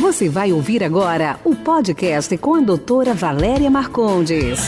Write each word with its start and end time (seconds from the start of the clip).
Você 0.00 0.30
vai 0.30 0.50
ouvir 0.50 0.82
agora 0.82 1.38
o 1.44 1.54
podcast 1.54 2.34
com 2.38 2.54
a 2.54 2.60
doutora 2.60 3.12
Valéria 3.12 3.70
Marcondes. 3.70 4.58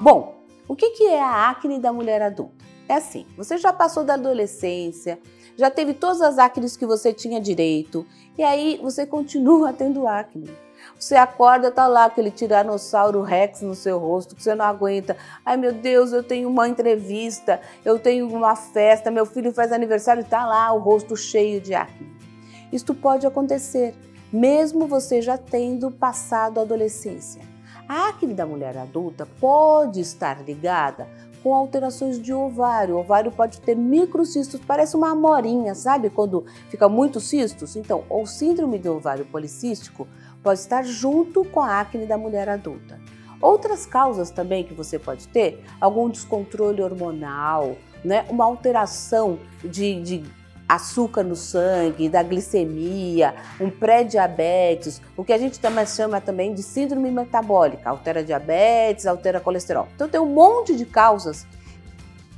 Bom, 0.00 0.34
o 0.66 0.74
que 0.74 1.02
é 1.02 1.22
a 1.22 1.50
acne 1.50 1.78
da 1.78 1.92
mulher 1.92 2.22
adulta? 2.22 2.64
É 2.88 2.94
assim, 2.94 3.26
você 3.36 3.58
já 3.58 3.72
passou 3.72 4.04
da 4.04 4.14
adolescência, 4.14 5.18
já 5.56 5.70
teve 5.70 5.94
todas 5.94 6.20
as 6.20 6.38
acnes 6.38 6.76
que 6.76 6.86
você 6.86 7.12
tinha 7.12 7.40
direito, 7.40 8.06
e 8.38 8.42
aí 8.42 8.78
você 8.82 9.04
continua 9.04 9.72
tendo 9.74 10.06
acne. 10.06 10.50
Você 10.98 11.16
acorda, 11.16 11.70
tá 11.70 11.86
lá 11.86 12.04
aquele 12.04 12.30
tiranossauro 12.30 13.20
rex 13.20 13.60
no 13.60 13.74
seu 13.74 13.98
rosto 13.98 14.36
que 14.36 14.42
você 14.42 14.54
não 14.54 14.64
aguenta. 14.64 15.16
Ai 15.44 15.56
meu 15.56 15.72
Deus, 15.72 16.12
eu 16.12 16.22
tenho 16.22 16.48
uma 16.48 16.68
entrevista, 16.68 17.60
eu 17.84 17.98
tenho 17.98 18.28
uma 18.28 18.54
festa, 18.54 19.10
meu 19.10 19.26
filho 19.26 19.52
faz 19.52 19.72
aniversário 19.72 20.20
e 20.20 20.24
tá 20.24 20.46
lá 20.46 20.72
o 20.72 20.78
rosto 20.78 21.16
cheio 21.16 21.60
de 21.60 21.74
acne. 21.74 22.14
Isto 22.72 22.94
pode 22.94 23.26
acontecer, 23.26 23.94
mesmo 24.32 24.86
você 24.86 25.20
já 25.20 25.36
tendo 25.36 25.90
passado 25.90 26.58
a 26.58 26.62
adolescência. 26.62 27.42
A 27.88 28.08
acne 28.08 28.34
da 28.34 28.46
mulher 28.46 28.76
adulta 28.76 29.26
pode 29.38 30.00
estar 30.00 30.42
ligada 30.42 31.08
com 31.46 31.54
alterações 31.54 32.20
de 32.20 32.32
ovário. 32.32 32.96
O 32.96 32.98
ovário 32.98 33.30
pode 33.30 33.60
ter 33.60 33.76
microcistos, 33.76 34.60
parece 34.66 34.96
uma 34.96 35.12
amorinha, 35.12 35.76
sabe? 35.76 36.10
Quando 36.10 36.44
fica 36.68 36.88
muito 36.88 37.20
cistos. 37.20 37.76
Então, 37.76 38.02
o 38.10 38.26
síndrome 38.26 38.80
do 38.80 38.96
ovário 38.96 39.24
policístico 39.26 40.08
pode 40.42 40.58
estar 40.58 40.82
junto 40.82 41.44
com 41.44 41.60
a 41.60 41.78
acne 41.78 42.04
da 42.04 42.18
mulher 42.18 42.48
adulta. 42.48 42.98
Outras 43.40 43.86
causas 43.86 44.28
também 44.28 44.64
que 44.64 44.74
você 44.74 44.98
pode 44.98 45.28
ter, 45.28 45.62
algum 45.80 46.10
descontrole 46.10 46.82
hormonal, 46.82 47.76
né? 48.04 48.26
uma 48.28 48.44
alteração 48.44 49.38
de, 49.62 50.02
de 50.02 50.24
açúcar 50.68 51.22
no 51.22 51.36
sangue, 51.36 52.08
da 52.08 52.22
glicemia, 52.22 53.34
um 53.60 53.70
pré-diabetes, 53.70 55.00
o 55.16 55.24
que 55.24 55.32
a 55.32 55.38
gente 55.38 55.60
também 55.60 55.86
chama 55.86 56.20
também 56.20 56.52
de 56.54 56.62
síndrome 56.62 57.10
metabólica, 57.10 57.88
altera 57.88 58.22
diabetes, 58.22 59.06
altera 59.06 59.40
colesterol. 59.40 59.88
Então 59.94 60.08
tem 60.08 60.20
um 60.20 60.26
monte 60.26 60.74
de 60.74 60.84
causas 60.84 61.46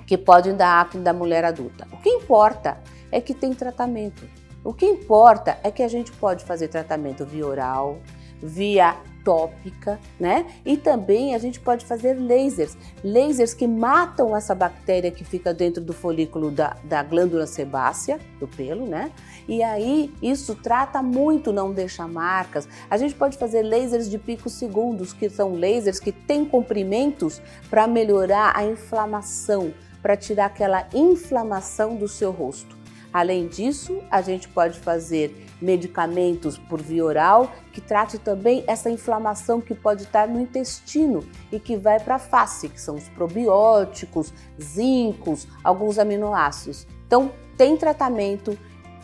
que 0.07 0.17
podem 0.17 0.57
dar 0.57 0.81
acne 0.81 1.03
da 1.03 1.13
mulher 1.13 1.45
adulta. 1.45 1.87
O 1.93 1.97
que 1.99 2.09
importa 2.09 2.79
é 3.11 3.21
que 3.21 3.35
tem 3.35 3.53
tratamento. 3.55 4.27
O 4.65 4.73
que 4.73 4.87
importa 4.87 5.59
é 5.63 5.71
que 5.71 5.83
a 5.83 5.89
gente 5.89 6.13
pode 6.13 6.45
fazer 6.45 6.69
tratamento 6.69 7.25
via 7.25 7.47
oral, 7.47 7.99
via 8.43 8.97
tópica, 9.29 10.01
né? 10.19 10.47
E 10.65 10.75
também 10.75 11.35
a 11.35 11.39
gente 11.39 11.61
pode 11.61 11.85
fazer 11.85 12.15
lasers, 12.15 12.79
lasers 13.05 13.53
que 13.53 13.67
matam 13.67 14.35
essa 14.35 14.55
bactéria 14.55 15.11
que 15.11 15.23
fica 15.23 15.53
dentro 15.53 15.85
do 15.85 15.93
folículo 15.93 16.51
da, 16.51 16.79
da 16.83 17.03
glândula 17.03 17.47
sebácea, 17.47 18.19
do 18.41 18.49
pelo, 18.49 18.87
né? 18.87 19.13
E 19.47 19.63
aí 19.63 20.11
isso 20.23 20.55
trata 20.55 21.03
muito, 21.03 21.53
não 21.53 21.75
deixa 21.75 22.09
marcas. 22.09 22.67
A 22.89 22.97
gente 22.97 23.15
pode 23.15 23.37
fazer 23.37 23.61
lasers 23.61 24.09
de 24.09 24.17
picos 24.17 24.55
segundos, 24.55 25.13
que 25.13 25.29
são 25.29 25.55
lasers 25.55 26.01
que 26.01 26.11
têm 26.11 26.47
comprimentos 26.47 27.43
para 27.69 27.87
melhorar 27.87 28.57
a 28.57 28.65
inflamação, 28.65 29.75
para 30.01 30.17
tirar 30.17 30.47
aquela 30.47 30.89
inflamação 30.95 31.97
do 31.97 32.09
seu 32.09 32.31
rosto. 32.31 32.79
Além 33.13 33.47
disso, 33.47 34.03
a 34.11 34.23
gente 34.23 34.49
pode 34.49 34.79
fazer 34.79 35.48
medicamentos 35.61 36.57
por 36.59 36.81
via 36.81 37.05
oral 37.05 37.53
que 37.73 37.81
trate 37.81 38.19
também 38.19 38.65
essa 38.67 38.91
inflamação 38.91 39.61
que 39.61 39.75
pode 39.75 40.05
estar 40.05 40.29
no 40.29 40.41
intestino 40.41 41.25
e 41.51 41.59
que 41.59 41.77
vai 41.77 42.01
para 42.01 42.17
a 42.17 42.19
face, 42.19 42.69
que 42.69 42.81
são 42.81 42.97
os 42.97 43.09
probióticos, 43.09 44.33
zincos, 44.61 45.47
alguns 45.63 45.99
aminoácidos. 45.99 46.87
Então, 47.07 47.31
tem 47.57 47.77
tratamento, 47.77 48.57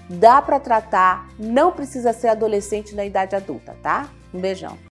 dá 0.09 0.41
para 0.41 0.61
tratar, 0.61 1.29
não 1.39 1.73
precisa 1.73 2.13
ser 2.13 2.29
adolescente 2.29 2.95
na 2.95 3.05
idade 3.05 3.35
adulta, 3.35 3.77
tá? 3.83 4.09
Um 4.33 4.41
beijão. 4.41 4.94